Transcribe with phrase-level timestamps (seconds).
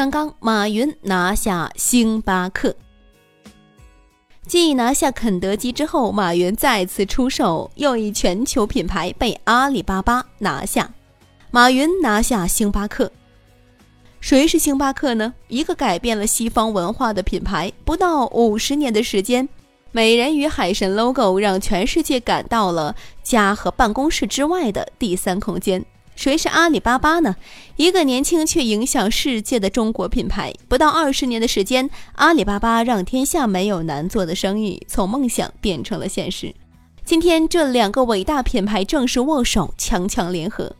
[0.00, 2.74] 刚刚马云拿下星巴克，
[4.46, 10.90] 继拿下肯德基之后，马云再次出手，又一全球品牌被阿里巴巴拿下。
[11.50, 13.12] 马云拿下星巴克，
[14.22, 15.34] 谁是星巴克呢？
[15.48, 19.46] 一个改变了西方文化的品牌，不到五十年的时间，
[19.92, 25.84] 美人鱼海神 logo 让全世界感到了家和办公室之外的第三空间。
[26.20, 27.34] 谁是阿里巴巴呢？
[27.76, 36.54] 一个年轻却影响世界的中国品牌，不到二十年的时间，阿里巴巴让天下没有难做的生意，从梦想变成了现实。
[37.06, 40.76] 今天，这两个伟大品牌正式握手，强强联合。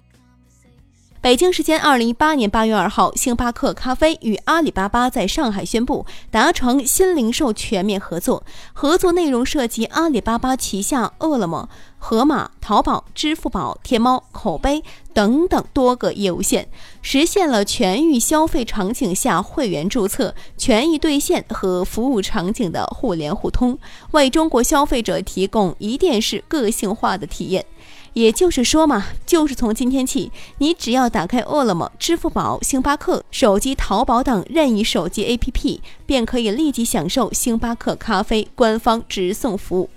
[1.22, 8.42] 北京时间二零一八年八月二号，星巴克咖啡与阿里巴巴在上海宣布达成新零售全面合作。
[8.72, 16.66] 合作内容涉及阿里巴巴旗下饿了么、盒马、淘宝、支付宝、天猫、口碑等等多个业务线，
[17.02, 23.78] 实现了全域消费场景下会员注册、权益兑现和服务场景的互联互通，
[24.12, 27.66] 为中国消费者提供一店式个性化的体验。
[28.12, 39.88] 也就是说嘛，就是从今天起，你只要打开饿了么、支付宝、星巴克、手机淘宝等任意手机 APP，便可以立即享受星巴克咖啡官方直送服务。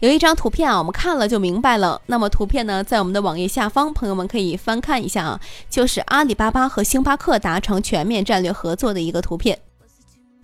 [0.00, 2.00] 有一张图片啊，我们看了就明白了。
[2.06, 9.58] 那么图片呢，在我们的网页下方，朋友们可以翻看一下啊，就是阿里巴巴和星巴克达成全面战略合作的一个图片。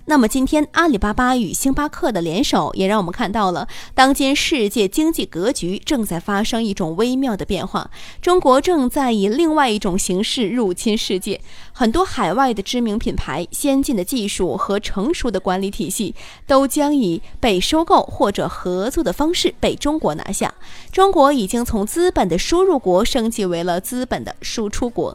[0.09, 7.91] 那么今天阿里巴巴与星巴克的联手，也让我们看到了当今世界经济格局正在发生一种微妙的变化。
[8.23, 11.43] 中国正在以另外一种形式入侵世界，
[11.75, 16.15] 很多海外的知名品牌、先进的技术和成熟的管理体系，
[16.47, 20.55] 都将以被收购或者合作的方式被中国拿下。
[20.91, 25.15] 中国已经从资本的输入国升级为了资本的输出国。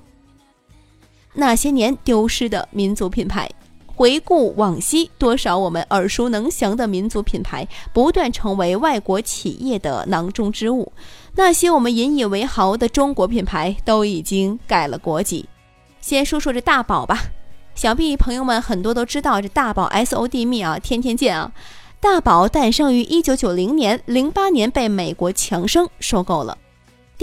[1.34, 3.50] 那些年丢失的民族品牌。
[3.96, 10.92] 回顾往昔，多少我们耳熟能详的民族品牌不断成为外国企业的囊中之物。
[11.36, 15.48] 那些我们引以为豪的中国品牌都已经改了国籍。
[16.02, 17.22] 先说说这大宝吧，
[17.76, 21.52] 想必朋友们很多都知道这大宝 S O D 蜜啊，天天见啊。
[22.00, 26.58] 大宝诞生于一九九零年，零八年被美国强生收购了。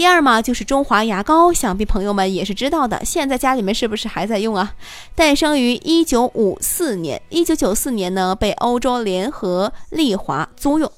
[0.01, 3.05] 第二嘛，就是中华牙膏，想必朋友们也是知道的。
[3.05, 4.73] 现在家里面是不是还在用啊？
[5.13, 10.91] 诞生于一九五四年，一九九四年呢被欧洲联合利华租用。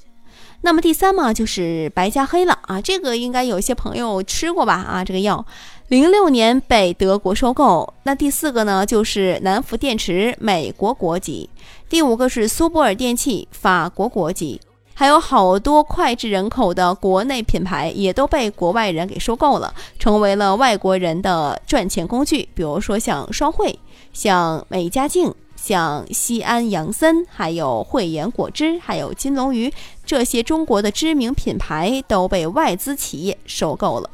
[0.61, 4.75] 那么第三嘛，就是白加黑了啊，这个应该有些朋友吃过吧？
[4.75, 5.45] 啊，这个药，
[5.89, 7.93] 零六年被德国收购。
[8.03, 11.49] 那第四个呢，就是南孚电池，美国国籍。
[11.89, 14.61] 第五个是苏泊尔电器，法国国籍。
[14.93, 22.47] 还有好多脍炙人口的国内品牌也都被国外人给收购了，成为了外国人的赚钱工具。
[22.53, 23.77] 比如说像双汇、
[24.13, 29.73] 像美加净、像西安杨森，还有汇源果汁，还有金龙鱼，
[30.05, 34.09] 这些中国的知名品牌都被外资企业收购了。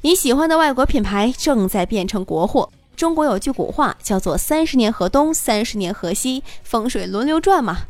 [0.00, 2.68] 你喜欢的外国品牌正在变成国货。
[2.96, 7.84] 中国有句古话叫做“三十年河东，三十年河西”，风水轮流转嘛。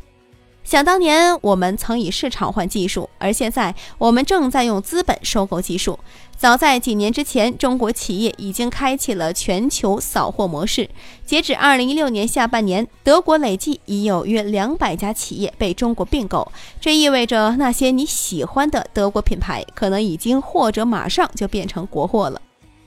[0.65, 5.99] 想当年，我们曾以市场换技术，而现在我们正在用资本收购技术。
[6.35, 10.89] 早在几年之前，中国企业已经开启了全球扫货模式。
[11.23, 16.51] 截止二零一六年下半年，德国累计已有约两百家企业被中国并购，
[16.81, 22.41] 这意味着那些你喜欢的德国品牌可能已经或者马上就变成国货了。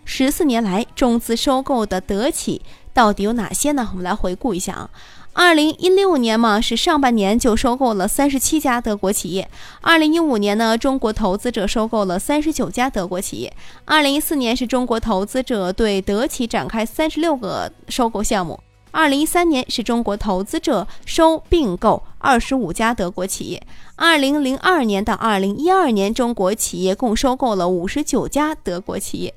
[0.05, 2.61] 十四年来，中资收购的德企
[2.93, 3.89] 到底有哪些呢？
[3.93, 4.91] 我们来回顾一下啊。
[5.35, 9.49] 二零一六年嘛，是上半年就收购了三十七家德国企业。
[9.81, 13.53] 二零一五年呢，中国投资者收购了三十九家德国企业。
[13.85, 18.59] 二零一四年是中国投资者对德企展开三十六个收购项目。
[18.91, 23.63] 二零一三年是中国投资者收并购二十五家德国企业。
[23.95, 29.33] 二零零二年到二零一二年，中国企业共收购了五十九家德国企业。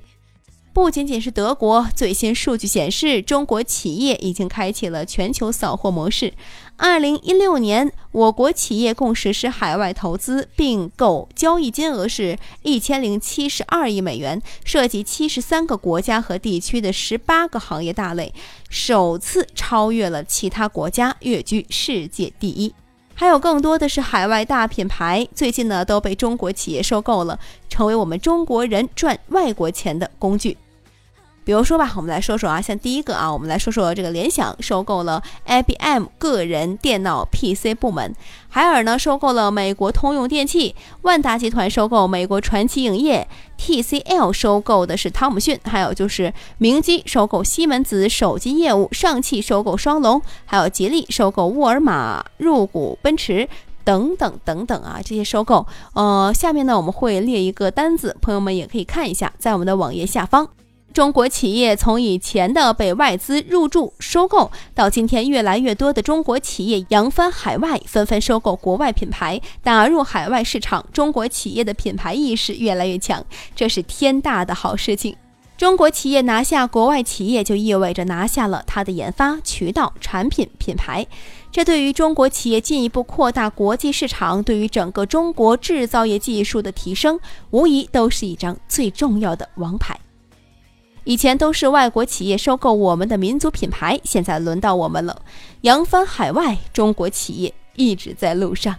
[0.74, 6.34] 不仅仅是德国，最新数据显示，中国企业已经开启了全球扫货模式。
[6.78, 18.34] 二零一六年，我国企业共实施海外投资并购交易金额是一千零七十二亿美元，涉及七十三个国家和地区的十八个行业大类，
[18.70, 22.74] 首次超越了其他国家，跃居世界第一。
[23.14, 30.58] 还有更多的是海外大品牌，最近呢都被中国企业收购了，成为我们中国人赚外国钱的工具。
[31.44, 38.16] 比如说吧，我们来说说啊，像第一个啊，我们来说说这个联想收购了 IBM 个人电脑 PC 部门，
[38.50, 43.28] 海尔呢收购了美国通用电器，万达集团收购美国传奇影业
[43.58, 53.48] ，TCL 收购的是汤姆逊，还有就是明基收购西门子手机业务，上汽收购双龙，还有吉利收购沃尔玛入股奔驰。
[53.84, 60.48] 等等等等啊，这些收购，呃，下面呢我们会列一个单子，朋友们也可以看一下，在我们的网页下方。
[60.94, 70.86] 中国企业从以前的被外资入驻收购，到今天越来越多的中国企业扬帆海外，纷纷收购国外品牌，打入海外市场。
[70.92, 73.24] 中国企业的品牌意识越来越强，
[73.56, 75.16] 这是天大的好事情。
[75.58, 81.06] 中国企业拿下国外企业，就意味着拿下了它的研发渠道、产品、品牌。
[81.52, 87.20] 这对于中国企业进一步扩大国际市场，对于整个中国制造业技术的提升，
[87.52, 89.98] 无疑都是一张最重要的王牌。
[91.04, 95.22] 以前都是外国企业收购我们的民族品牌，现在轮到我们了，
[95.62, 98.76] 扬帆海外，中国企业一直在路上。